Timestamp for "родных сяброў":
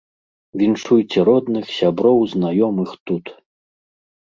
1.29-2.19